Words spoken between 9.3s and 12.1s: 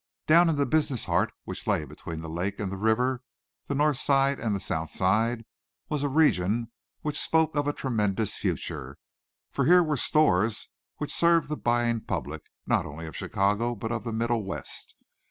for here were stores which served the buying